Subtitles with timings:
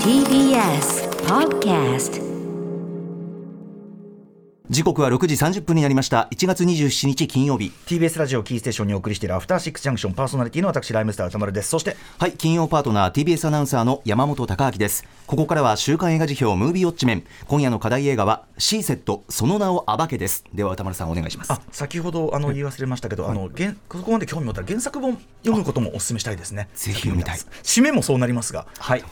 [0.00, 2.16] TBS Podcast
[4.68, 6.26] 時刻は6時30分になりました。
[6.32, 7.70] 1月27日金曜日。
[7.86, 10.14] TBS ラジオキーステーションにお送りしているアフターシックスジャンクション。
[10.14, 11.68] パーソナリティの私ライムスター歌丸です。
[11.68, 15.04] そしてはい金曜パートナー TBS アナウンサーの山本貴明です。
[15.28, 17.24] ここからは週刊映画辞表ムービーウォッチメン。
[17.46, 20.42] 今夜の課題映画はシーセットその名を暴けです。
[20.52, 21.52] では歌丸さんお願いします。
[21.52, 26.68] あ先ほどあの言い忘れましたけど、あの原ここまで興味持ったら原作本読むこともお勧めしたいですね。
[26.74, 27.38] ぜひ読みたい。
[27.62, 28.66] 締めもそうなりますが。
[28.80, 29.04] はい。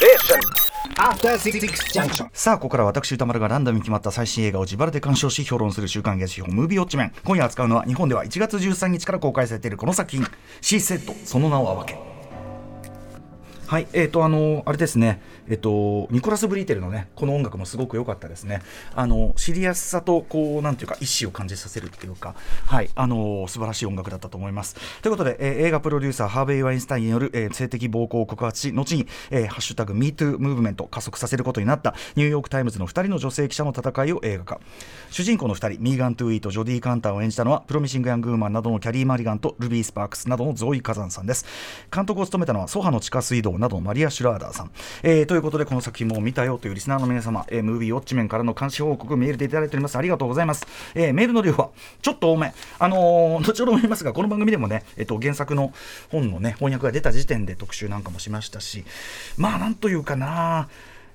[0.00, 0.65] Junction.
[2.32, 7.12] さあここから私歌丸がランダムに決まった最新映画を自腹で鑑賞し評論する週刊月曜ムービーウォッチメン。
[7.24, 10.26] 今夜扱うのは日本では1月13日から公開されているこの作品
[10.60, 11.14] 「シーセット。
[11.24, 11.98] その名を暴け」
[13.66, 18.62] はい、えーとあのあれですね、えっ、とニコラス・ブリーテルのねこの音楽もすごく良かったですね。
[18.94, 22.34] あのシリアスさとこうなんていうか意志を感じさせるっていうか、
[22.66, 24.76] はい、あの素晴らしい音楽だったと思います。
[25.02, 34.60] ということで、えー映画プロデューサーハーベイ・ワインスタインによる、えー性的暴行を告発し、後に、えーハッシュタグ MeToo ムーブメントを加速させることになったニューヨーク・タイムズの2人の女性記者の戦いを映画化。
[35.10, 41.46] 主人公の2人、ミーガン・トゥーイーとジョディ・カンターを演じたのは、プロミシング・ヤング・ウーマンなどのキャリー・マリガンとルビー・スパークスなどのゾーイ・カザンさんです。
[41.92, 44.70] 監督を務めたのは、ソハの地下水道などのマリア・シュラーダーさん。
[45.02, 49.96] えーいうことで、この作品も見たよというリスナーの皆様、えームービーウォッチメンからの監視報告、メールでいただいております。
[49.96, 50.66] ありがとうございます。
[50.94, 51.70] えーメールの量は
[52.02, 52.52] ちょっと多め。
[52.78, 55.72] あのー 後ほども言いますが、この番組でもね、えっと、原作の
[56.10, 58.84] 本のね、翻訳が出た時点で特集なんかもしましたし、
[59.36, 60.68] まあ、なんというかな。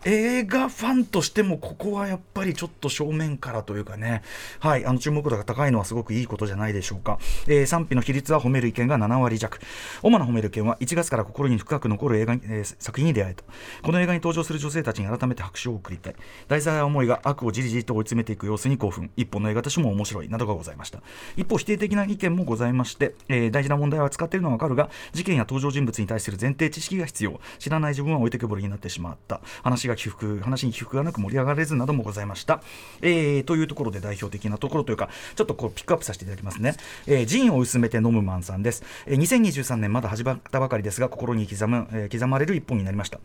[0.03, 4.23] 映画ファンとしてもここはやっぱりちょっと正面からというかね、
[4.59, 9.59] はい、あの注目度が高いのはすごくいいことじゃないでしょうか、えー賛否の比率は褒める意見が7割弱。
[10.01, 13.43] 主な褒める意見は1月から心に深く残る映画に、えー作品に出会えた
[13.83, 16.15] この映画に登場する女性たちに改めて拍手を送りたい。
[16.47, 19.11] 題材や思いが悪をじりじりと追い詰めていく様子に興奮。
[19.15, 21.03] 一本の映画としても面白いなどがございました。
[21.37, 27.39] 一方否定的な意見もございまして、えー大事な問題は扱っているのはわかるが事件や登場人物に対する前提知識が必要。
[27.59, 29.41] 知らない自分は置いてけぼりになってしまった。
[29.63, 32.61] 話が起伏話に起伏がなく盛り上がれずなどもございました、
[33.01, 36.75] えーというところで代表的なところというかちょっとこうピックアップさせていただきますね、
[37.07, 43.19] えージンを薄めて飲むマンさんです、えー2023年まだ始まったばかりですが心に刻む、えー刻まれる一本になりました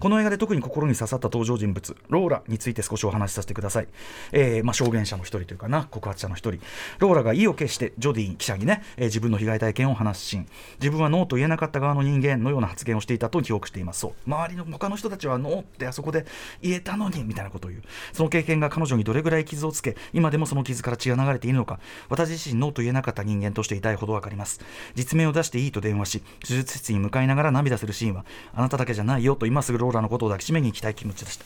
[0.00, 3.88] この映画で特に心に刺さった登場人物ローラについて少しお話しさせてください、
[4.32, 6.60] えーまあ、証言者の一人というかな告発者の一人
[6.98, 10.48] ローラが意を決してジョディ記者にね、えー自分の被害体験を話すシーン
[10.80, 16.24] 自分はノーと言えなかった側の人間のような発言をしていたと記憶していますそう周りの他の人たちはノーってあそこで
[16.60, 17.82] 言えたのにみたいなことを言う。
[18.12, 24.60] その経験が彼女にどれぐらい傷をつけ今でもその傷から血が流れているのか私自身ノーと言えなかった人間として痛いほど分かります。
[24.94, 28.24] 実名を出していいと電話し手術室に向かいながら涙するシーンは
[28.54, 31.44] あなただけじゃないよと今すぐローラのことを抱きしめに行きたい気持ちでした。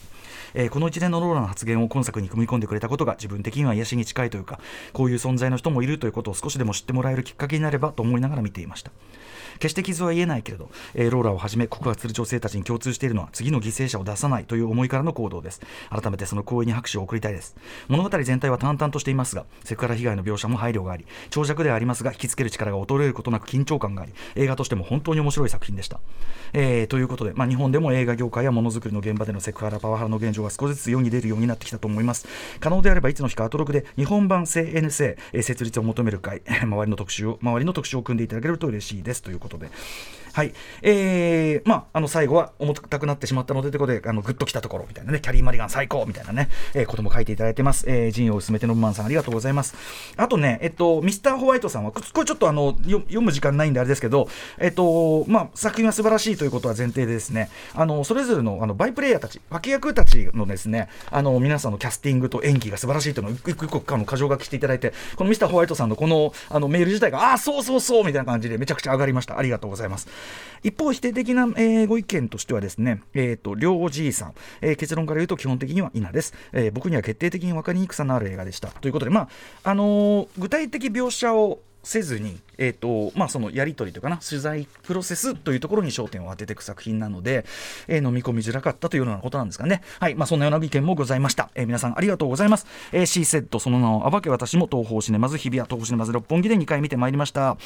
[0.53, 4.59] えーこの一連のローラの発言を今作に組み込んでくれたことが自分的には癒しに近いというか
[4.93, 8.91] こういう存在の人もいるということを少しでも知ってもらえるきっかけになればと思いながら見ていました。
[9.59, 15.61] 決して傷は言えないけれど、えーローラをはじめ告発する女性たちに共通しているのは次の犠牲者を出さないという思いからの行動です。
[15.89, 17.55] 改めてその行為に拍手を送りたいです。
[17.87, 25.99] 物語全体は淡々としていますがセクハラ被害の描写も配慮があり長尺ではありますが引きつける力が衰えることなく緊張感があり映画としても本当に面白い作品でした、
[26.53, 32.27] えーということで、まあ、日本でも映画業界やものづくりの現場でのセクハラパワハラの現状が少しずつ世に出るようになってきたと思います。
[32.59, 39.21] 可能であればいつの日かアトロクで日本版 CNC、え設立を求める会周りの特集を周りの特集を組んでいただけると嬉しいです。
[39.21, 39.69] ということで。
[40.37, 40.53] はい。
[40.83, 47.85] えー、まあ、あの、最後は重たくなってしまったので、ということで、あの、グッときたところ、みたいなね、キャリーマリガン最高みたいなね、えー、ことも書いていただいてます。
[47.87, 49.73] えー、陣を薄めてのぶまんさん、ありがとうございます。
[50.15, 69.39] あとね、えっと、ミスターホワイトさんは、これちょっとあの、読む時間ないんであれですけど、えっと、まあ、作品は素晴らしいということは前提でですね、あの、それぞれの、あの、バイプレイヤーたち、脇役たちのですね、あの、皆さんのキャスティングと演技が素晴らしいというのを、一個一個、あの、箇条書きしていただいて、このミスターホワイトさんのこの、あの、メール自体が、ああ、そうそうそうみたいな感じで、めちゃくちゃ上がりました。
[69.39, 70.07] ありがとうございます。
[70.63, 78.67] 一方、否定的な、えーご意見としてはですね、えっ、と、両おじいさん、えー結論から言うと基本的には稲です、えー僕には決定的に分かりにくさのある映画でした。
[78.69, 79.29] ということで、まあ、
[79.63, 87.45] あのー具体的描写をせずに、えーとまあ、そのやり取りというかな取材プロセスというところに焦点を当てていく作品なので、
[87.87, 89.81] えー飲み込みづらかったというようなことなんですかね。
[89.99, 91.49] はいまあ、そんなような意見もございました。
[91.55, 92.67] えー皆さんありがとうございます。
[92.91, 97.57] えー、C セットその名を暴け私も東宝シネマズ日比谷東宝シネマズ六本木で2回見てまいりました。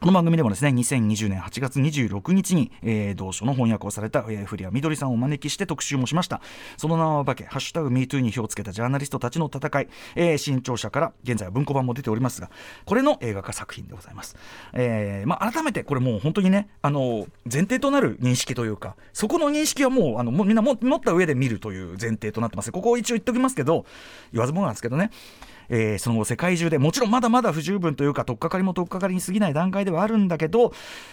[0.00, 6.40] この番組でもですね2020年8月26日に、えー同書の翻訳をされた、えー、古谷みどりさんをお招きして特集もしました。
[6.78, 12.48] その名は化け「ハッシュタグ #MeToo」に火をつけたジャーナリストたちの戦い、えー新潮社から現在は文庫版も出ておりますが
[12.86, 14.36] これの映画化作品でございます、
[14.72, 22.72] えーまあ、改めてこれもう本当にねあの前提となる認識というかそこの認識はもうあのもみんな持った上で見るという前提となってます。
[22.72, 23.84] ここを一応言っておきますけど
[24.32, 25.10] 言わずもなんですけどね。
[25.70, 30.72] えーその後世界中でもちろんまだまだ不十分というか取っかかりも取っかかりに過ぎない段階ではあるんだけど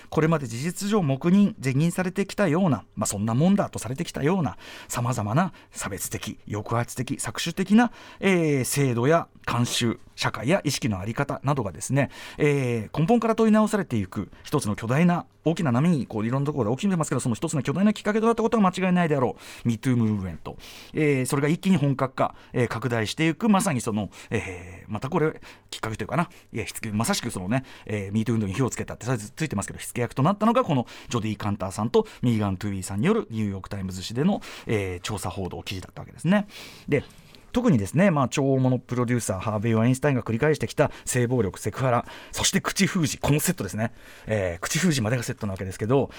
[0.10, 4.58] これまで事実上黙認是認されてきたような、まあ、そんなもんだとされてきたような
[4.88, 19.68] さまざまな差別的抑圧的搾取的な、えー制度や慣習社会や意識の在り方などがですね、えー根本から問い直されていく一つの巨大な大きな波にこういろんなところで起きてますけどその一つの巨大なきっかけとなったことは間違いないであろう。
[19.70, 20.58] MeToo ムーブメント、
[20.94, 24.47] えーそれが一気に本格化、えー拡大していくまさにその、えー
[24.88, 25.40] またこれ
[25.70, 36.48] きっかけというかないや火付けまさしくそのね、えー、 MeToo 運動に火をつけたってついてますけど火付け役となったのがこのジョディ・カンターさんとミーガン・トゥーイーさんによるニューヨーク・タイムズ紙での、えー調査報道記事だったわけですね。
[36.88, 37.04] で
[37.52, 43.94] 特にですね、まあ、超大物プロデューサーハーベイ・ワインスタインが繰り返してきた性暴力、セクハラ、そして口封じ、このセットですね、
[44.26, 46.10] えー口封じまでがセットなわけですけど、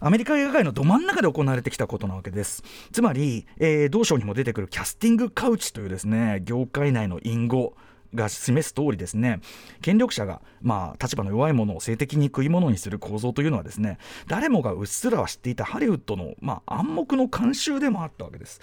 [0.00, 2.62] アメリカ映画界のど真ん中で行われてきたことなわけです。
[2.92, 7.74] つまり、えー同賞にも出てくるキャスティングカウチというですね、業界内の隠語。
[8.16, 9.40] が示す通りですね
[9.82, 18.60] 権力者が、まあ、立場の弱いものを性的に食い物にする構造というのはですね誰もがうっすらは知っていたハリウッドの、まあ、暗黙の慣習でもあったわけです、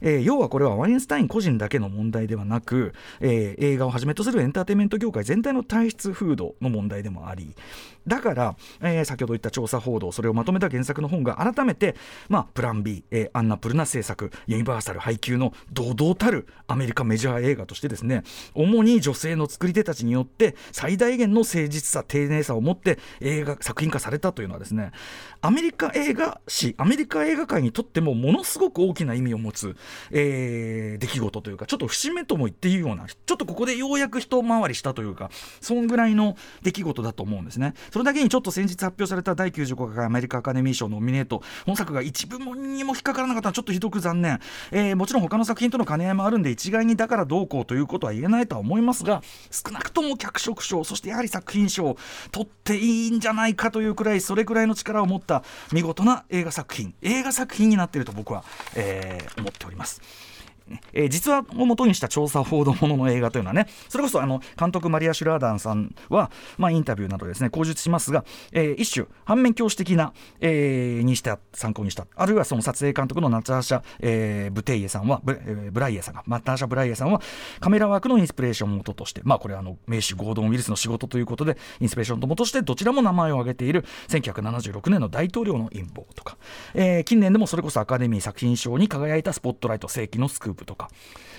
[0.00, 7.54] えー要はこれはワインスタイン個人だけの問題ではなく、えー映画をはじめとするエンターテインメント業界全体の体質風土の問題でもあり
[8.06, 11.96] だから、えー先ほど言った調査報道それをまとめた原作の本が改めて、
[12.28, 18.22] まあ、プラン B、えーアンナ・プルナ制作ユニバーサル配給の堂々たるアメリカメジャー映画としてですね
[18.54, 24.92] 主に女性の作り手たちによって最大限の誠実さ丁寧さを持って映画作品化されたというのはですね
[25.40, 29.76] アメリカ映画史アメリカ映画界にとってもものすごく大きな意味を持つ、
[30.10, 37.74] えー出来事というかちょっと節目とも言っていいようなちょっとここでようやく一回りしたというかそんぐらいの出来事だと思うんですね。
[37.92, 44.40] それだけにちょっと先日発表された第95回アメリカアカデミー賞ノミネート本作が一部もにも引っかからなかったのはちょっとひどく残念、
[44.70, 51.96] えーもちろん他の作品との兼ね合いもあるんで一概にだからどうこうということは言えないとは思いますが少なくとも脚色賞そしてやはり作品賞
[52.30, 58.44] 取っていいんじゃないかというくらいそれくらいの力を持った見事な映画作品映画作品になっていると僕は、
[58.74, 60.31] えー思っております。
[60.92, 77.20] えー実話を元にした調査報道ものの映画というのはねそれこそあの監督マリア・シュラーダンさんは、まあ、インタビューなどですね口述しますが、えー一種反面教師的な、えーにした参考にしたあるいはその撮影監督のナターシャ、えーブテイエさんはブ,、えーブライエさんがナターシャ・ブライエさんは
[77.60, 86.36] カメラワークのインスピレーションの元としてまあこれあの名手ゴードン・ウィルスの仕事ということでインスピレーションの元としてどちらも名前を挙げている1976年の大統領の陰謀とか、
[86.74, 90.61] えー近年でもそれこそアカデミー作品賞に輝いたスポットライト世紀のスクープ。
[90.64, 90.90] とか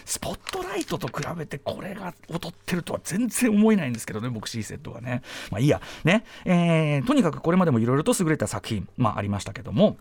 [0.05, 5.21] スポットライトと比べてこれが劣ってるとは全然思えないんですけどね僕 C セットはね。
[5.49, 5.81] まあいいや。
[6.03, 9.97] ね、えーとにかくこれまでもいろいろと優れた作品まあありましたけども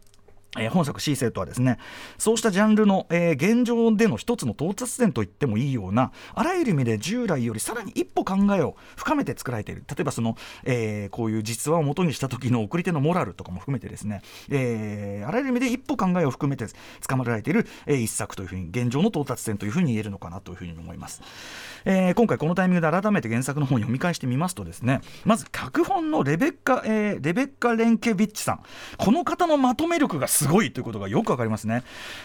[0.59, 1.79] えー本作 C セットはですね
[2.19, 9.85] そうしたジャンルの、えー現状での一つの到達点と言ってもいいようなあらゆる意味で従来よりさらに一歩考えを深めて作られている。
[9.89, 16.67] 例えばその、えーこういう実話を元にした時の送り手のモラルとかも含めてですね、えーあらゆる意味で一歩考えを含めて
[17.07, 21.23] 捕まられている、えー一作というふうに現状の到達点というふうに言えるのかなというふうに思います、
[21.85, 28.63] えー今回このタイミングで改めて原作の方を読み返してみますとですねまず脚本のレベッカ、えーレベッカ・レンケビッチさん。
[28.99, 31.83] この方のまとめ力がすごいということがよくわかりますね。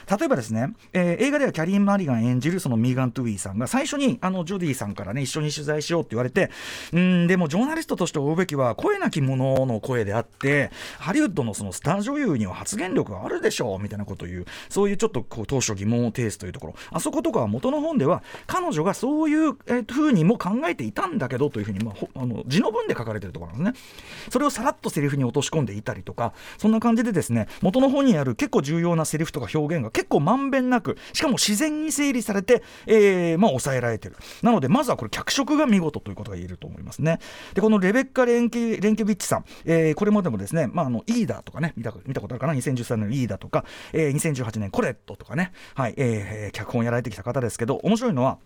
[0.10, 6.52] 例えばですね、えー映画ではキャリー・マリガン演じるそのミーガン・トゥイーさんが最初にあのジョディさんからね一緒に取材しようって言われて
[6.94, 16.76] うんでもジョーナリストとして追うべきは声なき者の声であってハリウッドのそのスター女優には発言力があるでしょうみたいなことを言うそういうちょっとこう当初疑問を呈すというところ。
[16.92, 24.28] あそことかは元の本では彼女がそういう、えー、風にも考えていたんだけどというふうに、まあ、あの字の文で書かれてるところなんですね。
[24.30, 34.16] それをさらっとセリフに落とし込んでいたりとかそんな感じでですね元の本にある結構重要なセリフとか表現が結構まんべんなくしかも自然に整理されて、えーまあ、抑えられてる。
[34.42, 37.20] なのでまずはこれ脚色が見事ということが言えると思いますね。
[37.54, 48.38] でこのレベッカ・レンケレンケビッチさん、えーこれまでもですね、まあ、あのイーダーとかね見た見たことあるかな？2013年のイーダーとか、えー2018年コレットとかね、はいえー脚本やられてきた方ですけど面白いのは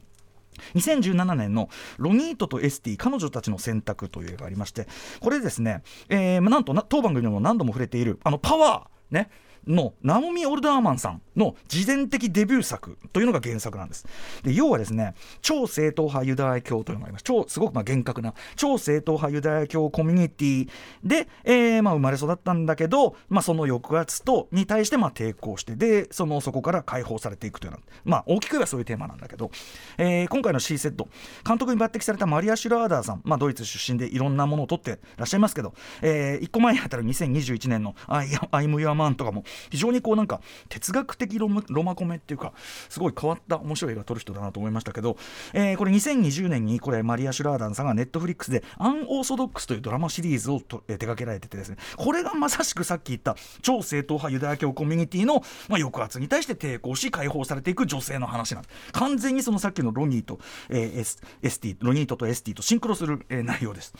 [0.75, 4.87] 2017年の「ロニートとエスティ彼女たちの選択」という映画がありまして
[5.19, 9.29] これですね、えーなんとな当番組でも何度も触れているあのパワーね
[9.67, 14.05] のナオミ・オルダーマンさんの自伝的デビュー作というのが原作なんです。
[14.43, 17.23] で要はですね超正統派ユダヤ教というのがあります。
[17.23, 20.69] 超すごくまあ厳格な超正統派ユダヤ教コミュニティ
[21.03, 29.51] で、えーまあ、生まれ育ったんだけど、まあ、その抑圧とに対してまあ抵抗してでそのそこから解放されていくというような、まあ、大きく言えばそういうテーマなんだけど、
[29.97, 31.07] えー今回の C セット。
[31.45, 42.53] 監督に抜擢されたマリア・シュラーダーさん、まあ、ドイツ出身でいろんなものを撮ってらっしゃいますけど、え1個前にあたる2021年の「I am Your マンとかも非常にこうなんか哲学的ロマコメっていうか
[42.89, 45.17] すごい変わった面白い映画撮る人だなと思いましたけど、
[45.53, 60.39] えー、これ2020年にこれマリア・シュラーダーさんがネットフリックスで「アンオーソドックス」というドラマシリーズをと、えー、手掛けられててですねこれがまさしくさっき言った超正統派ユダヤ教コミュニティの、まあ、抑圧に対して抵抗し解放されていく女性の話なんです完全にそのさっきのロニーと、
[60.69, 63.93] えー、エスエスティロニートとエスティとシンクロする、えー、内容です。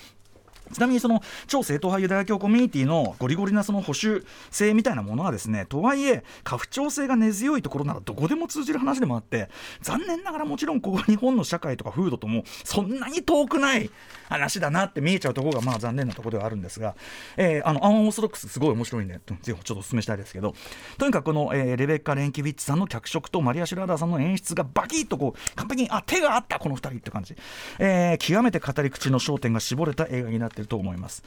[0.72, 9.50] ちなみにその超正統派ユダヤ教コミュニティのゴリゴリなその保守性みたいなものはですねとはいえ家父長制が根強いところならどこでも通じる話でもあって
[9.82, 13.90] 残念ながらもちろんここ日本の社会とか風土ともそんなに遠くない
[14.30, 16.96] 話だなって見えちゃうところがまあ残念なところではあるんですが、
[17.36, 20.54] えー、あのアンオーソドックスすごい面白いんでぜひちょっとお勧めしたいですけど
[20.98, 27.36] とにかくこの、えー、レベッカ・レンキビッチさんの脚色とマリア・シュラーダーさんの演出がバキッとこう完璧にあ手があったこの2人って感じ、
[27.80, 31.24] えー、極めて語り口の焦点が絞れた映画になっていると思います。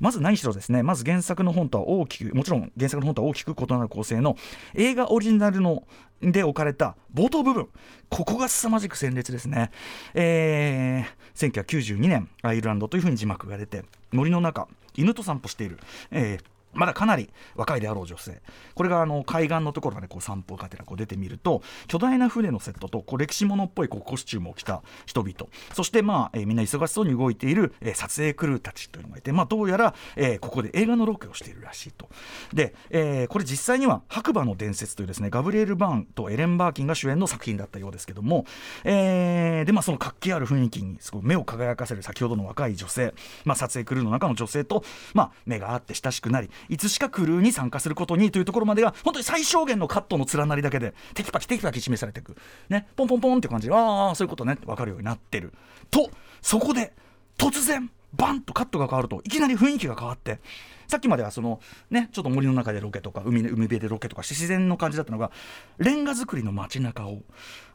[0.00, 4.36] まず何しろですねまず原作の本とは大きくもちろん原作の本とは大きく異なる構成の
[4.74, 5.84] 映画オリジナルの
[6.22, 7.68] で置かれた冒頭部分
[8.08, 9.70] ここが凄まじく鮮烈ですね、
[10.14, 15.78] えー、1992年アイルランドというふうに字幕が出て森の中犬と散歩している、
[16.10, 18.40] えーまだかなり若いであろう女性。
[18.74, 25.34] これがあの海岸のところまでこう散歩がてらこう出てみると巨大な船のセットとこう歴史物っぽいこうコスチュームを着た人々。
[25.74, 32.08] そしてまあ、え、みんな忙しそうに動いている、え、撮影クルーたちというのがいて、まあ、どうやら、え、ここで映画のロケをしているらしいと。
[32.52, 38.44] で、え、これ実際には白馬の伝説というですねガブリエル・バーンとエレン・バーキンが主演の作品だったようですけども、
[38.84, 44.84] え、でまあその活気ある雰囲気にすごい目を輝かせる先ほどの若い女性、まあ、撮影クルーの中の女性と、
[45.14, 52.36] まあ、目が合って親しくなりいつしかクルーに参加することにというところまでが本当に最小限のカットの連なりだけでテキパキテキパキ示されていく、
[52.68, 54.54] ね、ポンポンポンって感じでああそういうことね。
[54.54, 55.52] って分かるようになってる
[55.90, 56.10] と
[56.42, 56.92] そこで
[57.38, 60.40] 突然バンとカットが変わるといきなり雰囲気が変わって
[60.88, 65.30] さっきまではそのねちょっと森の中でロケとか海海辺でロケとかして自然の感じだったのが
[65.78, 67.20] レンガ造りの街中を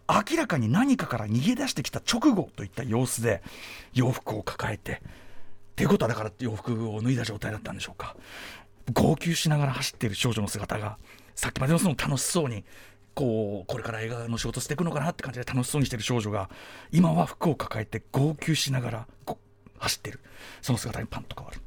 [0.07, 3.41] 明らかに何かから逃げ出してきた直後といった様子で
[3.93, 8.15] 洋服を抱えてってことはだから洋服を脱いだ状態だったんでしょうか。
[8.93, 10.97] 号泣しながら走っている少女の姿が
[11.35, 12.63] さっきまでのその楽しそうに
[13.13, 16.49] こうこれから映画の仕事していくのかなって感じで楽しそうにしてる少女が
[16.91, 19.07] 今は服を抱えて号泣しながら
[19.79, 20.19] 走ってる。
[20.61, 21.59] その姿にパンと変わる。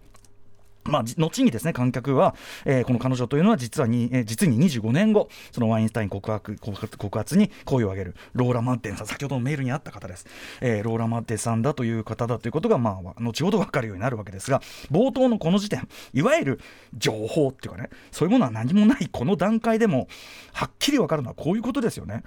[0.88, 10.26] まあ、後にですね観客は、えー、この彼女というのは実はに、えー、実に25年後そのワインスタイン告白告発に声を上げるローラ・マッテンさん先ほどのメールにあった方です、
[10.61, 16.61] えー、ローラ・マッテンさんだという方だということが、まあ、後ほど分かるようになるわけですが冒頭のこの時点いわゆる
[16.97, 20.09] 情報っていうかねそういうものは何もないこの段階でも
[20.52, 22.23] はっきり分かるのはこういうことですよね。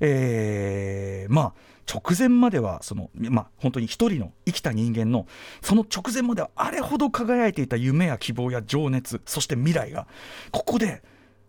[0.00, 1.52] えー、まあ
[1.90, 5.26] 直前まではその、まあ、本当に一人の生きた人間の
[5.60, 10.06] その直前まではあれほど輝いていた夢や希望や情熱そして未来が
[10.52, 11.02] ここで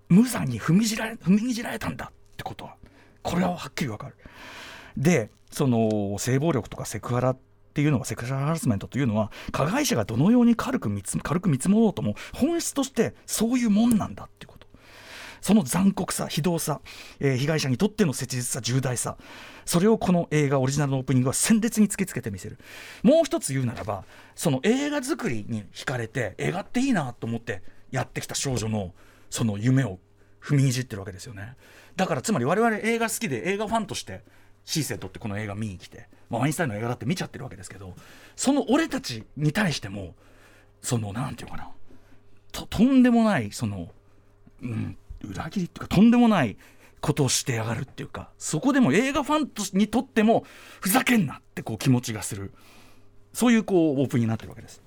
[0.09, 2.75] 無残に踏みじられ踏みにじられたんだってことは
[3.21, 4.15] これははっきりわかる。
[4.97, 7.37] でその性暴力とかセクハラっ
[7.73, 11.17] ていうのはセクシャルハラスメントというのは加害者がどのように軽く見積
[11.69, 14.50] もろうとも本質としてそういうもんなんだっていう
[15.41, 16.81] その残酷さ非道さ、
[17.19, 19.17] えー、被害者にとっての切実さ重大さ
[19.65, 22.57] それをこの映画オリジナルのオープニングは鮮烈に突きつけてみせる。
[23.03, 24.05] もう一つ言うならば
[24.35, 28.93] その映画作りに惹かれて映画っていいなと思ってやってきた少女の
[29.29, 29.99] その夢を
[30.41, 31.55] 踏みにじってるわけですよね。
[31.95, 34.21] だからつまり我々映画好きで映画ファンとして
[34.65, 37.93] シーセットってこの映画見に来て、まあ、ワインスタインの映画だって見ちゃってるわけですけど
[38.35, 40.15] その俺たちに対しても
[40.81, 41.69] その何て言うかな
[42.51, 43.89] ととんでもないその、
[44.61, 44.97] うん、
[45.27, 46.57] 裏切りっていうかとんでもない
[47.01, 50.45] ことをしてやがるっていうかそこでも映画ファンにとっても
[50.79, 52.51] ふざけんなってこう気持ちがする
[53.33, 54.81] そういうこうオープンになってるわけです。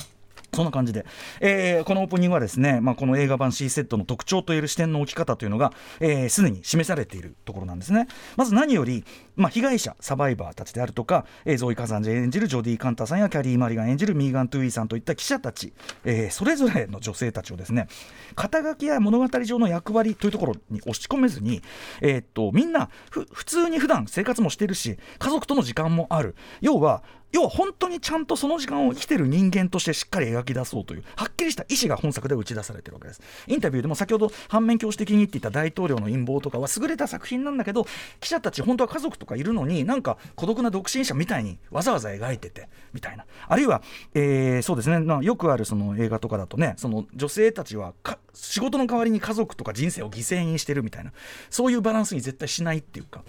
[0.55, 1.05] そんな感じで、
[1.41, 8.07] えー、このオープニングはですね、まあ、この映画版 C セットの特徴といえる視点の置き方というのがすで、えー、に示されているところなんですね。
[8.37, 9.05] まず何より、
[9.37, 15.73] まあ、被害者、サバイバーたちであるとか、えー、ゾイ・カザンジ演じるジョディ・カンタさんやキャリー・マリガン演じるミーガン・トゥーイーさんといった記者たち、
[16.05, 17.89] えー、それぞれの女性たちをですね
[18.35, 21.63] 肩書きや物語上の役割というところに押し込めずに、
[22.01, 27.03] えー、っとみんな普通に普段生活もしてるし家族との時間もある要は
[27.35, 33.21] 要は本当にちゃんとその時間を生きてる人間としてしっかり描き出そうというはっきりした意思が本作で打ち出されてるわけです。
[33.49, 37.89] インタビューでも先ほど反面教師的に言っていた大統領の陰謀とかは優れた作品なんだけど
[38.21, 43.27] 記者たち本当は家族とかいるのになんか孤独な独身者みたいにわざわざ描いててみたいな。
[43.49, 43.83] あるいは、
[44.15, 47.95] えー、そうですね、まあ、よくあるその映画とかだとねその女性たちは
[48.33, 51.13] 仕事の代わりに家族とか人生を犠牲にしてるみたいな。
[51.51, 53.25] そういうバランスに絶対しないっていうか。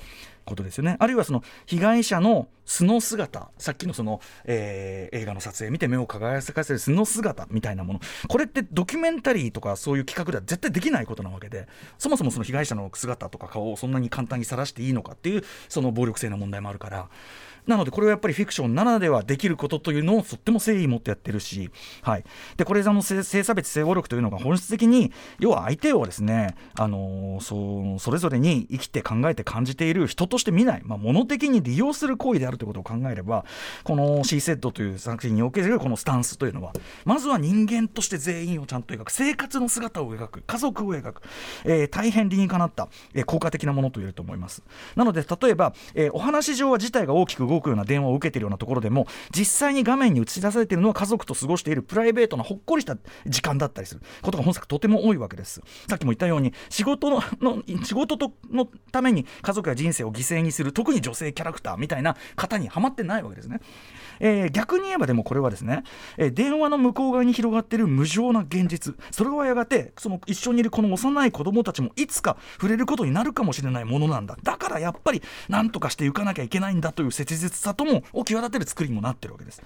[0.46, 0.96] ことですよね。
[1.00, 8.00] あるいはその被害者の素の姿さっきのその、えー、映画の撮影見て目を輝かせる素の姿みたいなもの。
[8.28, 17.10] これってドキュメンタリーとかそういう企画では絶対できないことなわけでそもそもその被害者の姿とか顔をそんなに簡単に晒していいのかっていうその暴力性の問題もあるから。
[17.68, 21.70] なのでこれはやっぱりフィクションならではできることというのをとっても誠意持ってやってるし、
[22.02, 22.24] はい、
[22.58, 33.46] でこれあの性差別性暴力というのが本質的に要は相手をですね、あのそそれぞれに生きて考えて感じている人として見ない、まあ、物的に利用する行為であるということを考えれば
[33.84, 39.12] この C セットという作品におけるこのスタンスというのはまずは人間として全員をちゃんと描く。
[39.12, 40.42] 生活の姿を描く。
[40.42, 41.22] 家族を描く、
[41.64, 44.64] えー、大変理にかなった、えー、効果的なものと言えると思います。
[44.96, 55.62] なので例えば、えー、お話上は事態が大きく動くような電話を受けているようなところでも実際に画面に映し出されているのは家族と過ごしているプライベートなほっこりした時間だったりすることが本作とても多いわけです。
[55.90, 63.60] さっきも言ったように仕事のの仕事とのために家族や人生を犠牲にする特に女性キャラクターみたいな方にはまってないわけですね。
[64.20, 65.84] えー、逆に言えばでもこれはですね、
[66.18, 68.96] えー、電話の向こう側に広がっている無情な現実。
[69.12, 74.38] それはやがてその一緒にいるこの幼い子供たちもいつか触れることになるかもしれないものなんだ。
[74.44, 79.62] だからやっぱり何とかしていかなきゃいけないんだという切実実さともを際立てる作りにもなってるわけです。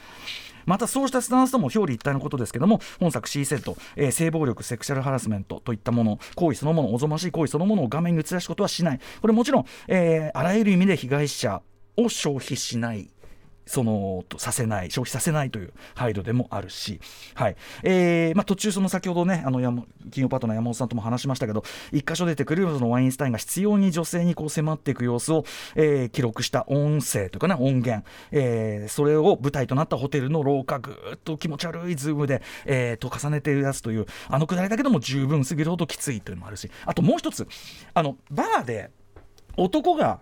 [0.65, 8.99] またそうしたスタンスとも表裏一体のことですけども本作 C セット、えー、性暴力セクシャルハラスメントといったもの行為そのものおぞましい行為そのものを画面に映し出すことはしない。
[9.21, 11.61] これもちろん、えー、あらゆる意味で被害者
[11.97, 13.09] を消費しない。
[13.69, 16.99] そのさせない消費させないという配慮でもあるし、
[17.35, 17.55] はい。
[17.83, 19.59] えーまあ、途中その先ほどねあの
[20.11, 25.45] 金曜パートナー山本さんとも話しましたけど一箇所出てくるそのワインスタインが必要に女性にこう迫っていく様子を、
[25.75, 36.69] えー、記録した音声というかね音源、えー、それを舞台となったホテルの廊下ぐっと気持ち悪いズームで、えー、と重ねているやつというあのくだりだけでも十分すぎるほどきついというのもあるし。
[36.85, 37.47] あともう一つ
[37.93, 38.91] あのバーで
[39.57, 40.19] 男が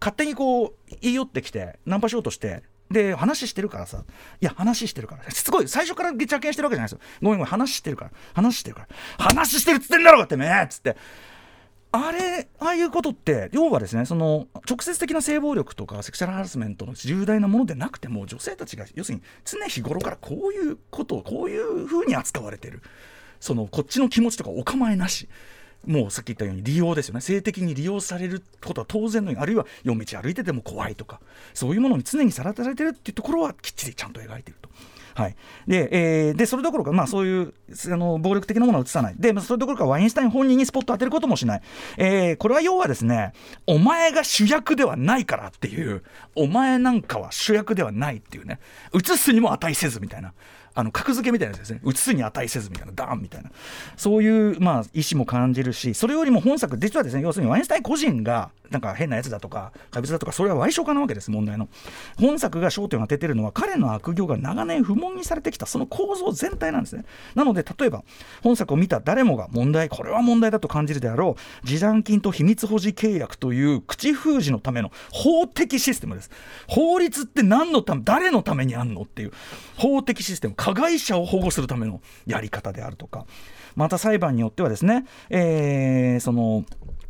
[0.00, 2.62] 勝手にこう言い寄ってきてナンパしようとして
[2.92, 4.04] で話してるからさ。
[4.40, 5.30] いや話してるから。
[5.30, 7.00] すごい最初から邪険してるわけじゃないですよ。
[7.20, 8.10] ごめんごめん話してるから。
[8.34, 8.88] 話してるから。
[9.18, 10.64] 話してるっつってんだろうがってめえ。
[10.64, 10.96] っつって。
[11.94, 22.82] あれああいうことって要はですねその直接的な性暴力とかセクシャルハラスメントの重大なものでなくても女性たちが要するに常日頃からこういうことをこういうふうに扱われてる。
[23.40, 25.28] そのこっちの気持ちとかお構いなし。
[25.86, 27.20] もうさっき言ったように利用ですよね。
[27.20, 31.20] 性的に利用されることは当然のようにあるいは夜道歩いてても怖いとか
[31.54, 34.68] そういうものに常にさらされてるっていうところはきっちりちゃんと描いてると。
[35.14, 35.36] はい。
[35.66, 37.54] でえー、でそれどころか、まあ、そういう
[37.90, 39.14] あの暴力的なものは映さない。
[39.18, 41.62] で、それどころかワインスタイン本人にスポット当てることもしない、
[41.98, 43.32] えー、これは要はですね
[43.66, 46.02] お前が主役ではないからっていう
[46.34, 48.58] お前なんかは主役ではないっていうね。
[48.94, 50.32] 映すにも値せずみたいな。
[50.74, 51.80] あの格付けみたいなやつですね。
[51.86, 53.50] 映すに値せずみたいなダーンみたいな。
[53.96, 61.68] そういう、まあ、意思も感じるしそれよりも本作実はですね要するにワインスタイン個人がなんか変なやつだとか怪物だとかそれは賠償化なわけです問題の。
[62.18, 67.04] 本作が焦点を当ててるのは彼の悪行が長年不問にされてきたその構造全体なんですね。
[67.34, 68.02] なので例えば
[68.42, 76.30] 本作を見た誰もが問題これは問題だと感じるであろう示談金と秘密保持契約という口封じのための法的システムです。
[76.66, 79.32] 法律って何のため誰のためにあんのっていう
[79.76, 80.54] 法的システム。
[80.62, 83.26] 加害者を保護するためのやり方であるとか。
[83.74, 86.64] また裁判によってはですね、えー、その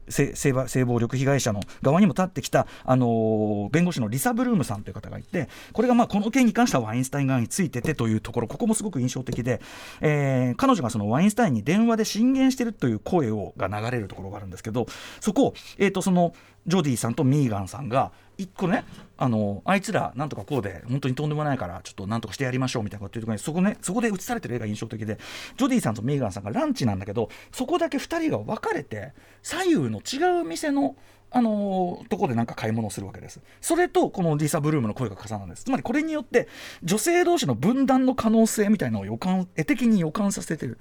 [0.08, 9.60] 性性暴力被害者の側にも立ってきた、あの、弁護士のリサ・ブルームさんという方がいてこれがまあこの件に関してはワインスタイン側についててというところここもすごく印象的で、
[10.00, 14.86] えー、彼女がそのワインスタインに電話で進言してるという声をが流れるところがあるんですけど
[15.20, 16.34] そこを、えー、とその
[16.66, 18.84] ジョディさんとミーガンさんが一個ね
[19.16, 25.18] あのあいつらなんとかこうで本当にとんでもないからちょっとなんとかしてやりましょうみたいなこと言うとこにそこねそこで映されてる絵が印象的で
[25.56, 30.96] ジョディさんとメーガンさんがランチなんだけどそこだけ2人が分かれて左右の違う店の
[31.32, 33.40] あの、とこでなんか買い物をするわけです。
[33.60, 35.64] それとこのリサ・ブルームの声が重なるんです。
[35.64, 36.48] つまりこれによって
[36.82, 40.78] 女性同士の分断の可能性みたいなのを予感絵的に予感させてる。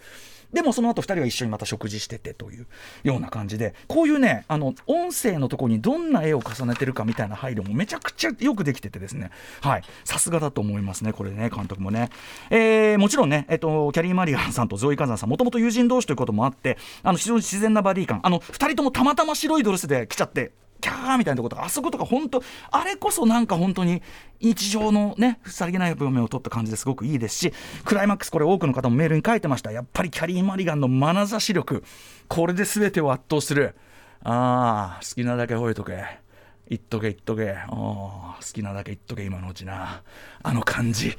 [0.53, 2.67] でもその後2人は一緒にまた食事しててという
[3.03, 12.09] ような感じでこういうねあの音声のとこにどんな絵を重ねてるかみたいな配慮もめちゃくちゃよくできててですねはいさすがだと思いますねこれね監督もね、
[12.49, 20.40] えー、もちろんね、えっと、キャリー・マリガンさんとゾイ・カザンさんもともと友人同士ということもあってあの非常に自然なバディ感あの2人ともたまたま白いドレスで来ちゃって
[20.81, 24.01] キャーみたいなとことかあそことか本当あれこそなんか本当に
[24.41, 27.53] 日常のねさりげない場面を取った感じですごくいいですし
[27.85, 29.71] クライマックスこれ多くの方もメールに書いてました。
[29.71, 31.83] やっぱりキャリー・マリガンの眼差し力
[32.27, 33.75] これで全てを圧倒する。
[34.23, 36.21] ああ好きなだけ吠えとけ。
[36.69, 37.55] 言っとけ言っとけ。
[37.67, 40.03] 好きなだけ言っとけ今のうちな。
[40.41, 41.15] あの感じ。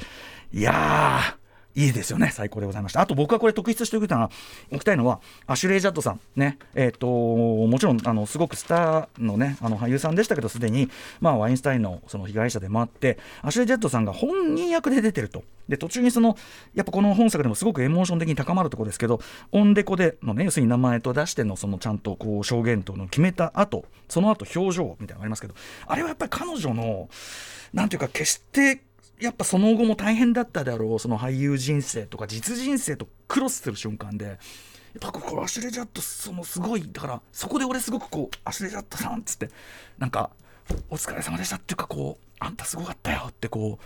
[0.52, 1.41] いやー。
[1.74, 2.30] いいですよね。
[2.32, 3.00] 最高でございました。
[3.00, 4.30] あと僕はこれ特筆しておきたいのは
[4.72, 6.20] おきたいのはアシュレイ・ジャッドさん。
[6.36, 6.58] ね。
[6.74, 10.88] えっ、ともちろんあのすごくスターのねあの俳優さんでしたけどすでに、
[11.20, 15.44] まあ、ワインスタインのその被害者でもあってアシュレイ・ジャッドさんが本人役で出てると。
[15.68, 16.36] で途中にその
[16.74, 19.20] やっぱこの本作でもすごくエモーション的に高まるところですけど
[19.52, 25.54] オンデコでのね要するに名前と出してのそのちゃんとこう証言との決めた後その後表情みたいなのがありますけど
[25.86, 27.08] あれはやっぱり彼女の
[27.72, 28.82] なんていうか決して
[29.22, 34.36] やっぱその後も大変だったであろうその俳優人生とか実人生とクロスする瞬間でやっ
[35.00, 39.48] ぱこれアシュレ・ジャッドそのすごいだからそこで俺すごくこうアシュレ・ジャッドさんっつって
[39.98, 40.30] なんか
[40.90, 43.84] お疲れ様でしたっていうかこうあんたすごかったよってこう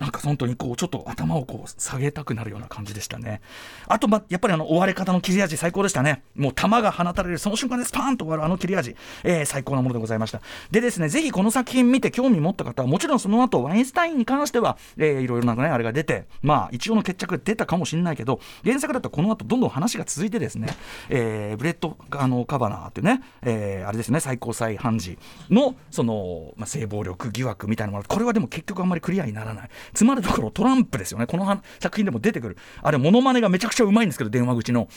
[0.00, 3.42] なんか本当にこうちょっと頭をこう下げたくなるような感じでしたね。
[3.86, 6.22] あと、ま、やっぱりあの終わり方の切れ味最高でしたね。
[6.34, 10.40] もう弾が放たれるその瞬間でスパーンと終わるあの切れ味、えー、最高なものでございました。
[10.70, 20.68] でですね、ぜひこの作品見て興味持った方は、もちろんその後ワインスタインに関しては、えー、いろいろなね、あれが出て、まあ一応の決着出たかもしれないけど、原作だとこの後どんどん話が続いてですね、
[21.10, 25.18] えー、ブレットあのカバノーっていうね、えー、あれですね、最高裁判事
[25.50, 29.70] のその、まあ、性暴力疑惑みたいなもの、これはでも結局あんまりクリアにならない。
[29.94, 31.26] つまるところトランプですよね。
[31.26, 32.56] この作品でも出てくる。
[32.82, 34.88] あれ、モノマネがめちゃくちゃうまいんですけど、電話口の。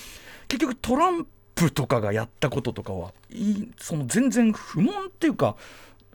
[0.48, 1.26] 結局トラン
[1.56, 5.56] プとかがやったこととかはいその全然不問っていうか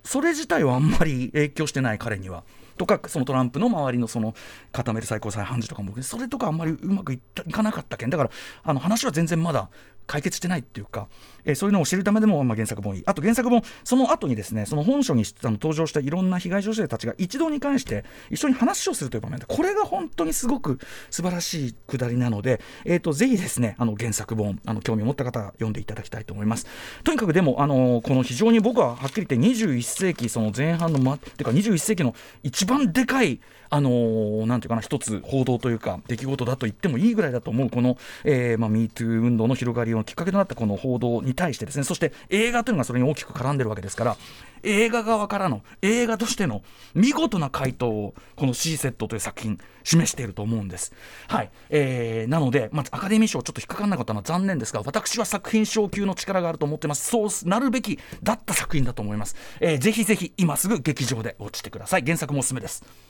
[0.05, 2.45] それ自体はあんまり影響してない彼には。
[2.77, 4.35] とかそのトランプの周りのその
[4.71, 7.19] 固める最高裁判事とかもそれとかあんまりうまくい
[7.51, 8.31] かなかったけんだから
[8.63, 9.69] あの話は全然まだ
[10.09, 11.07] 解決してないっていうか、
[11.45, 13.03] えー、そういうのを知るためでも、まあ、原作本いい。
[13.07, 20.79] あと原作本その後にですねその本書にあの登場したいろんな被害女性たちが一堂に関して一緒に話をするという場面でこれが本当にすごく
[21.11, 26.67] 素晴らしいくだりなので、えーと、ぜひですねあの原作本あの興味を持った方読んでいただきたいと思います。
[27.05, 33.41] とにかくでもあのこの非常に僕ははっきり言って21世紀その前半の、ま、てか21世紀の一番でかい
[33.71, 44.17] あのー、なんていうかな、一つ報道というか、出来事だと言ってもいいぐらいだと思う、この、えー、まあ、MeToo 運動の広がりのきっかけとなったこの報道に対してですね、そして映画というのがそれに大きく絡んでるわけですから、
[44.63, 46.63] 映画側からの映画としての
[46.95, 50.93] 見事な回答をこの C セットという作品示していると思うんです。
[51.29, 57.09] はい、えー、なので、まあ、アカデミー賞ちょっと引っかかんなかったのは残念ですが私は作品賞級の力があると思ってます。
[57.09, 62.03] そうなるべきだった作品だと思います、えー、ぜひぜひ今すぐ劇場で落ちてください。
[62.03, 63.08] 原作もおすすめです。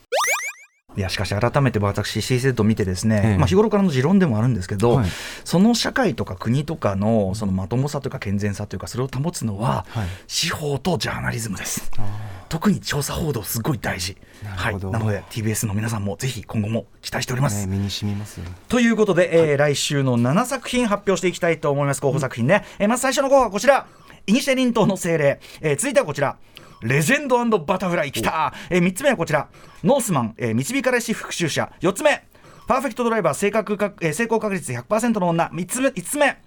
[0.98, 5.08] いやしかし改めて私 C セット見てですね、ええ、まあ、日頃からの持論でもあるんですけど、はい、
[5.44, 11.92] その社会とか国とかのそのまともさというか健全さというかそれを保つのは、はい、司法とジャーナリズムです。
[12.48, 14.16] 特に調査報道すごい大事。
[14.44, 17.64] はい、なので TBS の皆さんもぜひ今後も期待しております。
[17.64, 22.00] ね、身に染みますということで、えー、来週の7作品発表していきたいと思います。
[22.00, 23.87] 候補作品ね、うん、えー、まず最初の候補はこちら。
[24.26, 26.37] イニシェリン島の精霊、えー、続いてはこちら
[26.82, 29.48] レジェンドバタフライきた、えー、3つ目はこちら。
[29.82, 31.72] ノースマン、えー、導かれし復讐者。
[31.80, 32.24] 4つ目。
[32.68, 35.48] パーフェクトドライバー正確か、えー、成功確率100%の女。
[35.48, 36.40] 3つ目5つ目。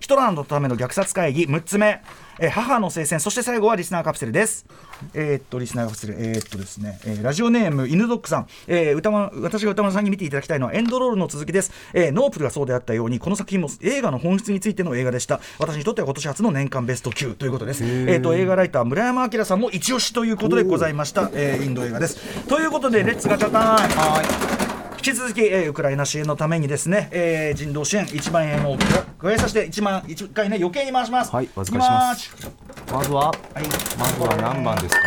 [0.00, 1.44] ヒトラーのための虐殺会議。
[1.44, 2.02] 6つ目
[2.38, 4.66] えー、母の聖戦そして最後はリスナーカプセルです。
[5.12, 15.40] えー、っとリスナーカプセルえー、っとですね、えー、ラジオネーム犬ドックさん、えー、歌ま私が宇多丸さんに見ていただきたいのはエンドロールの続きです、えー、ノープがそうであったようにこの作品も映画の本質についての映画でした。
[15.58, 17.84] 私にとっては今年初の年間ベスト級ということです。
[17.84, 22.44] えー、っと映画ライター村山明さんも一押しということでございました、えー、インド映画です。
[22.48, 24.63] ということでレッツガチャタイムはい。
[24.63, 24.63] 引
[25.04, 28.76] き続き、えー、ウクライナ支援のためにですね、えー、人道支援1万円を
[29.18, 31.30] 加えさせて1万1回ね余計に回します。
[31.30, 32.92] はいお預かりします。
[32.92, 33.62] まずは、はい、
[33.98, 35.04] まずは何番ですか？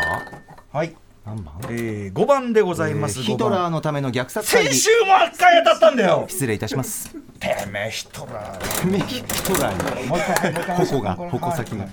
[0.71, 0.95] はい。
[1.25, 1.53] 何番？
[1.69, 6.25] えー、5番でございます、えー、ヒトラーのための虐殺先週も扱い当たったんだよ。
[6.27, 7.10] 失礼いたします。
[7.39, 8.81] てめえヒトラー。
[8.81, 10.07] てめえヒトラー。
[10.07, 11.88] もう一回もう一回矛が矛先が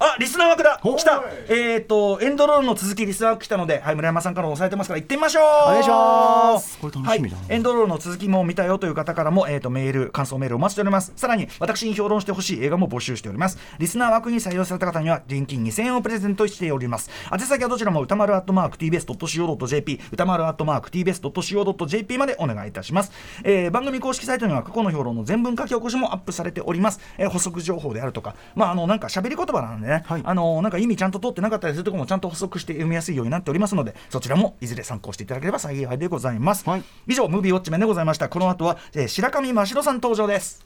[0.00, 0.80] あリスナー枠だ。
[0.82, 1.24] 来た。
[1.48, 5.42] えっ、ー、とエンドロールの続きリスナー枠来たのではい村山さんから押さえてますから行ってみましょう。
[5.42, 6.78] お願いします。
[6.78, 11.12] これ楽しみだ、はい、エンドロールの続きも見たよという方からも、えーと、メール感想メールお待ちしております。
[11.16, 13.58] さらに私に評論してほしい映画も募集しております。
[13.78, 17.10] リスナー枠に採用された方には現金2000円をプレゼントしております。
[17.32, 23.12] 宛先はどちらも歌丸アットマーク TBS.CO.JP 歌丸アットマーク TBS.CO.JP までお願いいたします、
[23.44, 38.28] えー、番組公式サイトには過去の評論の全文書き起こしもアップされております、えー、補足情報であるとかまああのなんか喋り言葉なんでね、はい、あのなんか意味ちゃんと取ってなかったりするところもちゃんと補足して読みやすいようになっておりますのでそちらもいずれ参考していただければ幸いでございます、はい、以上ムービーウォッチメンでございました。
[38.28, 40.64] この後は、えー、白神真城さん登場です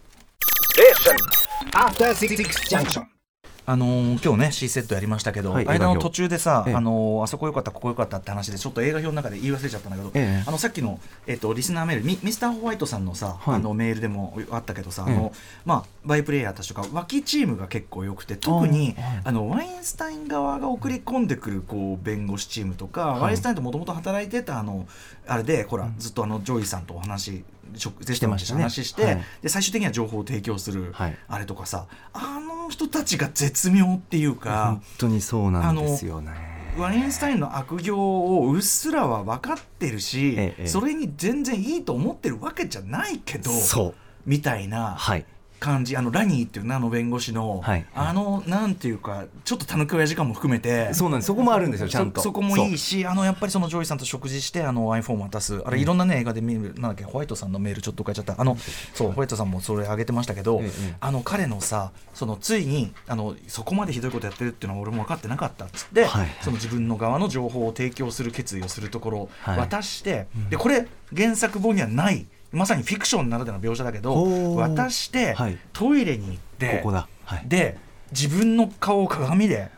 [3.64, 6.74] あのー今日ね C セットやりましたけど、はい間の途中でさ、ええ。
[6.74, 10.44] あのーあそこ良かったここ良かったって話でちょっと映画評の中で言い忘れちゃったんだけど、ええ。
[10.46, 13.54] あのさっきの、えっとリスナーメールミミスターホワイトさんのさ、はい。
[13.54, 15.14] あのメールでもあったけどさ、ええ。
[15.14, 15.32] あの
[15.64, 23.20] まあ、バイプレイヤーたちとか脇チームが結構良くて特にあのワインスタイン側が送り込んでくるこう弁護士チームとか、はい。
[23.20, 24.86] ワインスタインともともと働いてたあの
[25.26, 27.44] あれでほら、ずっとあのジョイさんとお話
[27.76, 28.62] 食してましたね。
[28.62, 29.22] 話して、はい。
[29.42, 31.16] で最終的には情報を提供する、はい。
[31.28, 34.82] あれとかさあの人たちが絶妙っていうか本。
[34.98, 36.52] 当にそうなんですよね。
[36.78, 37.98] ワインスタインの悪行
[38.38, 40.66] をうっすらは分かってるし、ええ。
[40.66, 43.94] それに全然いいと思ってるわけじゃないけどそう。
[44.24, 45.26] みたいなはい
[45.62, 47.86] 感じあのラニーっていう名の弁護士の、はい。
[47.94, 50.92] あのなんていうかちょっとたぬき親父感も含めて。
[50.92, 51.28] そうなんです。
[51.28, 52.20] そこもあるんですよちゃんと。
[52.20, 55.62] そそこもいいしあのやっぱりそのジョイさんと食事してあの iPhone を渡す。
[55.64, 58.34] あれいろんなね映画で見るなんだっけホワイトさんのメールちょっと書いちゃった。
[58.40, 58.56] あの
[58.94, 69.58] そうホワイトさんもそれ上げてましたけど、ええあの彼のさそのついにあのそこまでひどいことやってるっていうのは俺も分かってなかったっつって、はいその自分の側の情報を提供する決意をするところをはい。
[69.58, 75.58] 渡して、でこれ原作本にはないまさにフィクションならではの描写だけど渡して、はい。
[75.72, 77.08] トイレに行ってここだ。
[77.24, 77.44] はい。
[77.46, 77.78] で
[78.12, 79.70] 自分の顔を鏡で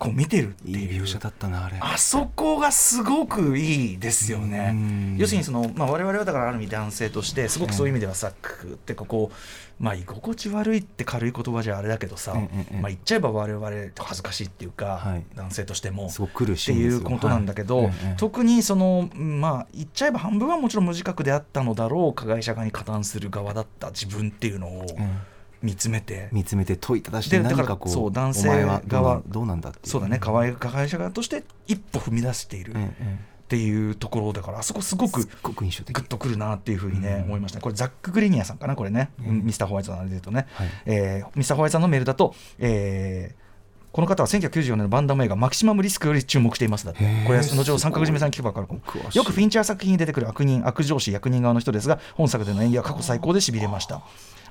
[0.00, 1.76] こう見てるっていいいう描写だったなあれ。
[1.78, 5.18] あそこがすごくいいですようねん。
[5.18, 15.24] 要するにその、まあ、我々はだからある意味男性としてすごくそういう意味ではさ、くーってかこう、まあ、居心地悪いって軽い言葉じゃあれだけどさ、ええええまあ、言っちゃえば我々恥ずかしいっていうか、はい。
[15.36, 16.08] 男性としても。
[16.08, 17.86] すごく苦しっていうことなんだけど、はい。
[17.88, 18.14] ええ。
[18.16, 25.10] 特にそのまあ言っちゃえば半分はもちろん無自覚であったのだろう加害者側に加担する側だった自分っていうのをうん
[25.62, 32.72] 見つめて、見つめて問いただしてでだから何かこうそう男性側どうなんだっていうそうだね加害加害者側として一歩踏み出している。
[32.76, 32.94] ええ
[33.26, 37.58] えっていうところだからあそこすごくグッとくるなっていうふうにね、思いました。
[37.58, 40.68] ねこれザック・グリニアさんかなこれね、ミスターホワイトさんのあれで言うとね、はい。
[40.86, 43.49] えーミスターホワイトさんのメールだと、えー
[43.92, 47.00] この方は1994年のバンダム映画マキシマムリスクより注目していますだって。
[47.26, 48.80] これは後ほど三角締めさんに聞けば分かる
[49.14, 54.02] よくフィンチャー作品に出てくる悪人悪上司役人側の人ですが本作での演技は過去最高でしびれました。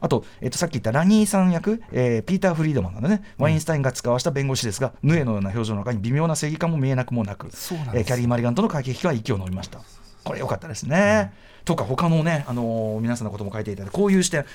[0.01, 7.51] あと、えっと、さっき言ったラニーさん役、えーピーター・フリードマンがね、ワインスタインが使わした弁護士ですが、ヌエのような表情の中に微妙な正義感も見えなくもなく、な
[7.93, 9.81] えーキャリー・マリガンとの駆け引きは息を飲みました。
[10.23, 11.33] これ良かったですね。
[11.65, 14.45] とか他のね、あのー皆さんのことも書いていただいてこういう視点。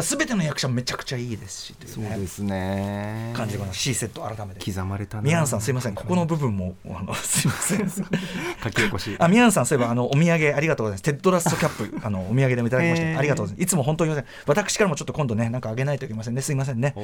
[0.00, 1.76] すべての役者めちゃくちゃいいですしね。
[1.86, 3.32] そうですね。
[3.36, 4.64] 感じが C セット改めて。
[4.72, 5.22] 刻まれたな。
[5.22, 5.94] ミアンさんすいません。
[5.94, 7.88] ここの部分もあの すいません。
[7.88, 9.14] 書き起こし。
[9.18, 11.02] あミアンさんそういえばあのお土産ありがとうございます。
[11.02, 13.62] テッドラストキャップあのお土産でもいただきましてありがとうございます。
[13.62, 14.14] いつも本当に
[14.46, 16.42] 私からもちょっと今度ねなんかあげないといけませんね。
[16.42, 16.94] すいませんね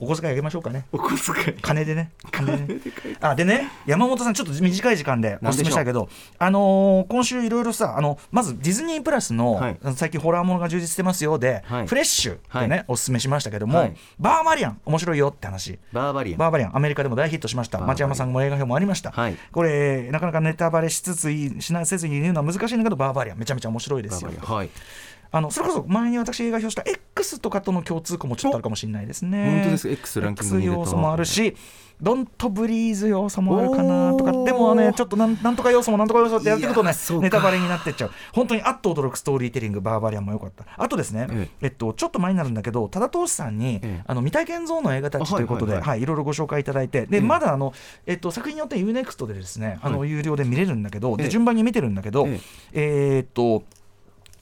[0.00, 0.84] お小遣いあげましょうかね。
[0.92, 1.56] お小遣い。
[1.62, 2.10] 金でね。
[2.30, 2.80] 金でね。
[3.20, 9.78] あでね山本さんちょっと短い時間でお勧めしたいけどあのー今週いろいろさあのまずディズニープラスの、はい。
[9.94, 11.86] 最近ホラーものが充実してますよで、はい。
[11.86, 12.84] フレッシュでね、はい。
[12.88, 13.96] おすすめしましたけども、はい。
[14.18, 15.78] バーバリアン面白いよって話。
[15.92, 16.38] バーバリアン。
[16.38, 17.78] バーバリアンアメリカでも大ヒットしました。
[17.80, 19.36] 町山さんも映画表もありました、はい。
[19.52, 23.38] これなかなかネタバレしつつしないせずに言うのは難しいんだけどバーバリアン。
[23.38, 24.30] めちゃめちゃ面白いですよ。
[24.42, 24.70] はい
[25.30, 29.50] あのそれこそ前に私映画表した X とかとの共通項もちょっとあるかもしれないですね。
[29.50, 31.56] 本当です X ランキング要素もあるし
[32.00, 34.32] ドントブリーズ要素もあるかなとか。
[34.44, 38.10] でもねちょっとなんなんとか要素もなんとか要素ってやっていくとねネタバレになってっちゃう。
[38.32, 40.64] 本当にあっと驚くストーリーテリングバーバリアンも良かった。
[40.76, 41.66] あとですね、ええ。
[41.68, 44.02] っと、ちょっと前になるんだけど多田投資さんに、ええ。
[44.06, 47.06] あの未体験ゾーンの映画たちということで、あははいいはいはいろいろご紹介いただいて。
[47.06, 47.22] で、ええ。
[47.22, 47.72] まだあの、
[48.06, 50.10] えっと、作品によって UNEXT でですねあの、はい。
[50.10, 51.24] 有料で見れるんだけど、ええ。
[51.24, 52.40] で順番に見てるんだけど、え。
[52.72, 53.62] えーっと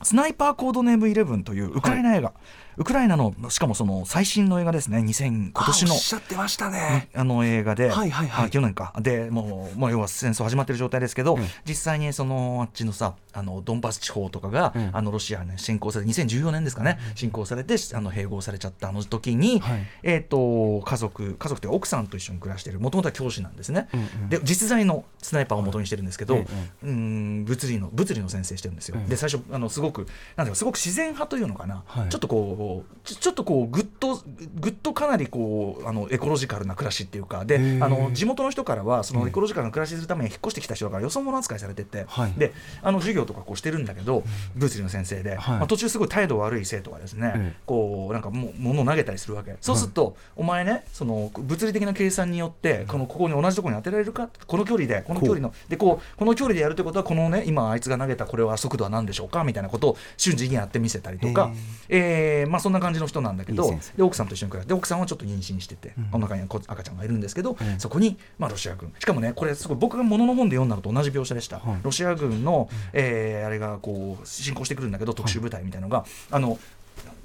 [0.03, 2.33] スナイパーコードネームイレブンというウクライナ映画、
[2.77, 4.99] ウクライナのしかもその最新の映画ですね。
[4.99, 5.93] 2000今年の。
[5.93, 7.09] あおっしゃってましたね。
[7.15, 8.47] あの映画で、はいはいはい。
[8.47, 8.95] あ去年か。
[9.01, 19.87] でもう、もう要は戦争始まってる状態ですけど、ええ実際にそのあっちのさあのドンバス地方とかが、ええあのロシアに侵攻され2014年ですかね、侵攻されてあの併合されちゃったあの時に、はい。
[20.03, 24.29] えー、と家族家族というか奥さんと一緒に暮らしているもともとは教師なんですね、うんうん。
[24.29, 26.47] で実在のスナイパーを元にしてるんですけど、え
[26.85, 26.87] え。
[26.87, 29.11] うん物理の物理の先生してるんですよ、ええ。
[29.11, 30.07] で最初あのすごく
[30.37, 32.09] なんていうかすごく自然派というのかな、はい。
[32.09, 32.62] ちょっとこう
[33.05, 34.21] ちょちょっとこうぐっと
[34.61, 42.33] ぐっとかなりこうあのエコロジカルな暮らしっていうかであの地元の人からはそのエコロジカルな暮らしするために引っ越してきた人だからよそ者扱いされてて、はい。
[42.37, 44.23] であの授業とかこうしてるんだけど、
[44.55, 45.57] 物理の先生で、はい。
[45.59, 47.61] まあ、途中すごい態度悪い生徒がですね、ええ。
[47.67, 49.57] こうなんかもう物を投げたりするわけ。
[49.61, 54.29] そうすると、お前ねその物理的な計算によってこのここに同じところに当てられるか？
[54.47, 59.43] この距離でこの距離のでこうこの距離でやるということはこのね今あいつが投げたこれは速度は何でしょうか？
[59.43, 61.51] みたいなことを瞬時にやってみせたりとか、
[61.89, 68.93] えーまあ、そんな感じの人なんだけどで奥さんと一緒に暮らしてで奥さんはちょっと妊娠してて、お腹にこ赤ちゃんがいるんですけど、ええそこに、まあ、ロシア軍。
[68.99, 71.81] しかもねこれすごい僕がものの本で読んだのと同じ描写でした、はい。
[71.83, 76.59] ロシア軍の、えーあれがこう侵攻してくるんだけど特殊部隊みたいなのが、あの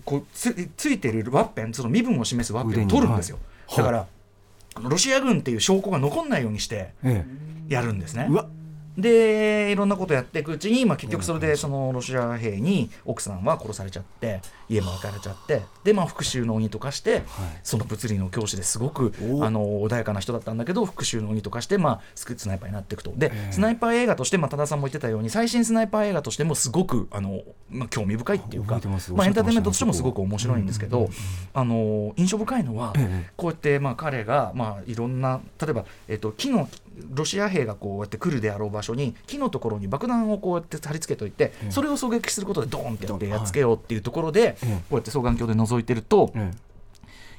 [0.05, 3.37] こうつついているワッペンその身分を示すワッペンを取るんですよ、
[3.67, 4.07] 腕にだから、
[4.89, 7.25] ロシア軍っていう証拠が残んないようにしてえ
[7.67, 8.27] やるんですね。
[8.29, 8.47] え、うわ
[8.97, 15.61] でいろんなことやっていくうちに、まあ、結局それでそのロシア兵に奥さんは殺されちゃって家も別れちゃって。
[15.83, 17.23] で、まあ、復讐の鬼とかして、
[17.63, 23.13] その物理の教師ですごくおあの穏やかな人だったんだけど復讐の鬼とかして、まあ、スナイパーになっていくと。
[23.15, 28.81] でスナイパー映画として、まあ、多田さんも言ってたように最新スナイパー映画としてもすごくあの、まあ、興味深いっていうか
[29.17, 31.09] まあ、エンターテインメントとしてもすごく面白いんですけど、
[31.53, 36.69] あの印象深いのは、ええこうやってまあ彼がまあいろんな例えば、えっと木の
[37.09, 44.65] ロシア兵がこうやって来るであろう場所に木のところに爆弾をこうやって貼り付けといて、それを狙撃することでドーンってやってやっつけようっていうところで、ええ。
[44.65, 46.51] こうやって双眼鏡で覗いてると、え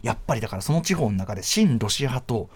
[0.02, 2.48] やっぱりだからその地方の中で親ロシア派と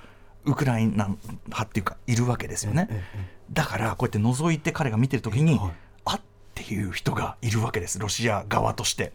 [0.45, 2.89] ウクライナ派っていうかいるわけですよね。
[2.91, 3.23] ええ。
[3.53, 5.73] だからこうやって覗いて彼が見てる時に、はい。
[6.05, 6.21] あっ
[6.55, 9.13] ていう人がいるわけですロシア側として。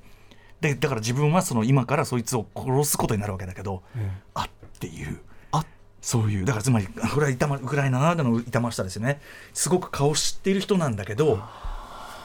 [0.61, 5.26] でだから自分はその今からそいつを殺すことになるわけだけど、えあっていうあ
[6.01, 9.19] そういうだからつまりこれは痛まウクライナならでの痛ましさですよね。
[9.53, 11.39] すごく顔知っている人なんだけど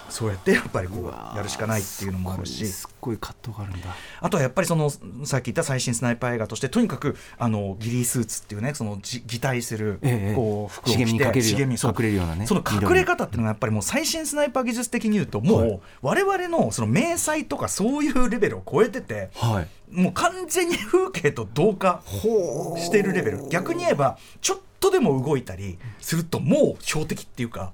[0.08, 2.66] そうやってやっぱりこうやるしかないっていうのもあるし。
[2.66, 3.88] すっごい葛藤があるんだ。
[4.20, 4.90] あとはやっぱりその
[5.24, 11.94] さっき言った最新スナイパー映画としてとにかくあのギリースーツっていうねそのじ擬態するええこう服を着て茂みにかけるよ茂みそう。
[11.98, 15.70] 隠れるようなねその隠れ方っていうのがやっぱりもう最新スナイパー技術的に言うともはい。
[15.70, 23.48] う我々のその迷彩とかそういうレベルを超えててはいもう完全に風景と同化してるレベル。
[23.48, 27.72] 逆に言えばちょっとでも動いたりするともう標的っていうか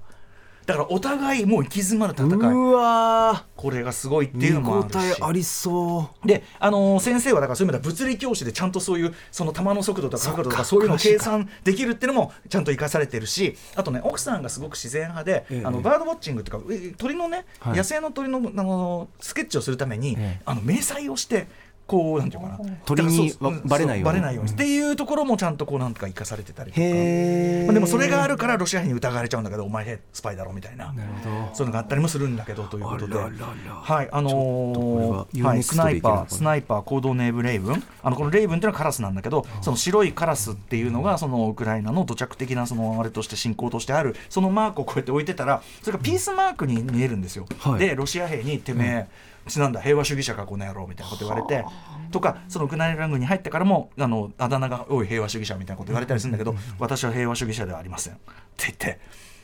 [0.69, 2.29] だからお互いもう行き詰まる戦い。
[2.53, 4.97] うわこれがすごいっていうのもあ応るし。
[4.97, 6.27] えありそう。
[6.27, 15.65] で、あのー先生はだからそういう意味では物理教師でちゃんとそういうその球の速度とか角度とかそういうのを計算できるっていうのもちゃんと生かされてるしあとね奥さんがすごく自然派で、ええ。
[15.65, 17.77] あのバードウォッチングっていうかえ鳥のね、はい。
[17.77, 20.41] 野生の鳥のあのスケッチをするために、ええ。
[20.45, 21.47] あの迷彩をして
[21.89, 22.59] こうなんていうかな。
[22.85, 24.19] 鳥にだからそうわバレないように。
[24.19, 26.81] そうバレないように、っていうところもちゃんとこうなんとか生かされてたりとか。
[26.81, 30.93] まあ、でもそれがあるからロシア兵に疑われちゃうんだけどお前スパイだろみたいな。
[30.93, 31.55] なるほど。
[31.55, 33.15] そういうのがあったりもするんだけどということで。
[33.15, 37.83] あらららはいあのーはい、スナイパースナイパーコードネームレイブン。
[38.03, 44.15] あのこのレイブンっていうのはカラスなんだけどその白いカラスっていうのがそのウクライナの土着的なそのあれとして信仰としてある。
[44.29, 47.79] そのマークをこうやって置いてたらそれがピースマークに見えるんですよ、はい。
[47.79, 49.07] でロシア兵にてめえ、
[49.57, 51.65] なんだ平和主義者かこの野郎みたいなこと言われて
[52.11, 58.13] とかそのウクライナ軍に入ってからもあのあだ名が「おい平和主義者」みたいなこと言われたりするんだけど私は平和主義者ではありません。
[58.13, 58.17] っ
[58.57, 58.99] て言って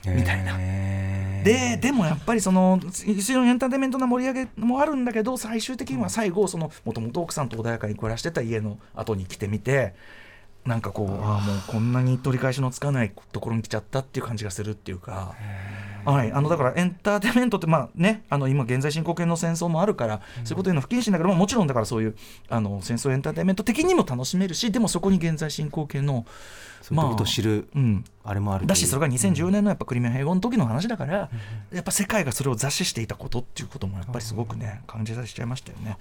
[0.07, 0.57] みたいな。
[1.43, 9.93] ででもやっぱりその一応エンターテインメントな盛り上げもあるんだけど最終的には最後そのもともと奥さんと穏やかに暮らしてた家の後に来てみて
[10.65, 15.35] なんかこうああもうこんなに取り返しのつかないところに来ちゃったっていう感じがするっていうか。
[16.05, 22.15] はい、あのだからエンターテインメントって、まあね、あの今現在進行形の戦争もあるから、そういうこと言うの不謹慎だけど、まあもちろんだからそういう
[22.47, 26.25] あの戦争エンターテインメント的にも楽しめるしでもそこに現在進行形の
[26.85, 31.29] そういったことを知るうん、あれもあるだしそれが2014年のやっぱクリミア併合の時の話だから、
[31.73, 35.97] やっぱ世界がそれを座視していたことっていうこともやっぱりすごくね感じたりしちゃいましたよね。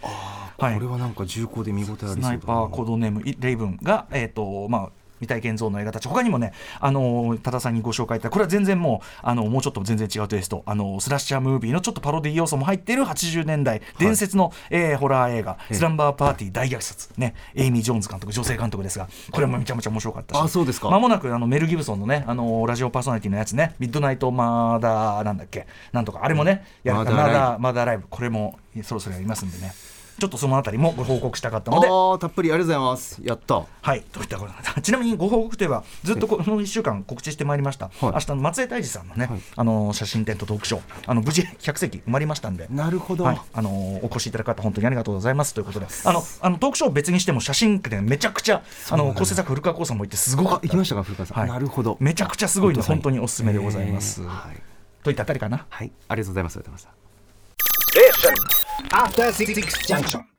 [0.58, 0.74] はい。
[0.74, 4.90] これはなんか重厚で見応えありそうスだナイパーコードネームイレイブンが、えーとまあ、
[5.24, 15.74] 未体験像の映画たち他にもね、あのー多田さんにご紹介いたこれは全然もう、あのもうちょっと全然違うテイスト、あのースラッシャームービーのちょっとパロディ要素も入っている80年代伝説の、えーホラー映画「ええ。
[15.74, 20.90] スランバーパーティー大虐殺」ねエイミー・ジョーンズ監督女性監督ですがこれもめちゃめちゃ面白かったしあそうですか。
[20.90, 25.66] まもなくあのメル・ギブソンのね、あのーラジオパーソナリティのやつねミッドナイト・マーダーなんだっけ？
[25.92, 26.20] なんとか。
[26.22, 29.72] あれもね、やるマーダーライブマーダーマーダーライブこれもそろそろやりますんでね
[30.18, 31.88] ちょっとそのあたりもご報告したかったので。
[31.88, 33.20] ああたっぷりありがとうございます。
[33.22, 33.64] やった。
[33.82, 39.40] はい、といったことなんだちなみにご報告といえば、ずっとこの1週間告知してまいりました、明日の松江泰治さんのね、はい。
[39.56, 42.66] あの写真展とトークショー、あの無事100席埋まりましたんで。
[42.70, 43.70] なるほど、はい、あの
[44.02, 45.54] お越しいただく方、本当にありがとうございます。
[45.54, 50.56] ということで、あのあのトークショー別にしても、写真展、めちゃくちゃ、あの構成作、古川光さんも行って、すごかった。
[50.56, 51.48] あ行きましたか古川さん、はい。
[51.48, 51.96] なるほど。
[52.00, 53.04] めちゃくちゃすごいので、本当に。
[53.04, 54.22] 本当におすすめでございます。
[54.22, 54.62] えーはい、
[55.02, 55.66] といったあたりかな。
[55.68, 56.56] はい、ありがとうございます。
[56.58, 60.33] ありがとうございます After Six Junction.